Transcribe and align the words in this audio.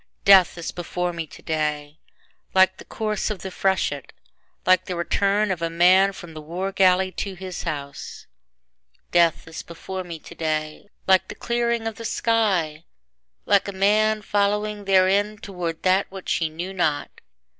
Death 0.25 0.57
is 0.57 0.71
before 0.71 1.13
me 1.13 1.27
today 1.27 1.99
Like 2.55 2.77
the 2.77 2.85
course 2.85 3.29
of 3.29 3.43
the 3.43 3.51
freshet, 3.51 4.13
Like 4.65 4.85
the 4.85 4.95
return 4.95 5.51
of 5.51 5.61
a 5.61 5.69
man 5.69 6.11
from 6.11 6.33
the 6.33 6.41
war 6.41 6.71
galley 6.71 7.11
to 7.11 7.35
his 7.35 7.61
house. 7.61 8.25
20 9.11 9.11
THE 9.11 9.19
WORLD 9.19 9.33
BEYOND 9.33 9.33
2i 9.33 9.37
Death 9.37 9.47
is 9.47 9.61
before 9.61 10.03
me 10.03 10.17
today 10.17 10.89
Like 11.05 11.27
the 11.27 11.35
clearing 11.35 11.85
of 11.85 11.97
the 11.97 12.05
sky, 12.05 12.83
Like 13.45 13.67
a 13.67 13.71
man 13.71 14.23
fowhng 14.23 14.87
therein 14.87 15.37
toward 15.37 15.83
that 15.83 16.09
which 16.11 16.31
he 16.31 16.49
knew 16.49 16.73
not. 16.73 17.21